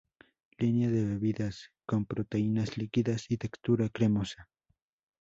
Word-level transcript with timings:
Línea 0.57 0.89
de 0.89 1.05
bebidas 1.05 1.71
con 1.85 2.05
proteínas 2.07 2.75
líquidas 2.75 3.29
y 3.29 3.37
textura 3.37 3.87
cremosa. 3.89 4.49